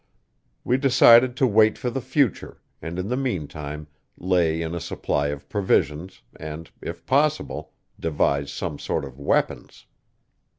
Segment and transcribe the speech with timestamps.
[0.63, 3.85] We decided to wait for the future, and in the mean time
[4.17, 9.85] lay in a supply of provisions, and, if possible, devise some sort of weapons.